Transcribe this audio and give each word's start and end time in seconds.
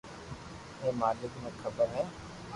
ھي 0.79 0.89
مالڪ 1.01 1.31
ني 1.43 1.51
خبر 1.61 1.87
ھي 1.99 2.03